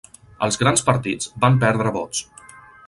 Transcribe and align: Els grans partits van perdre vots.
Els 0.47 0.57
grans 0.61 0.83
partits 0.89 1.31
van 1.45 1.61
perdre 1.67 1.95
vots. 2.01 2.25